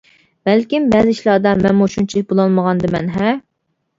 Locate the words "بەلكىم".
0.49-0.85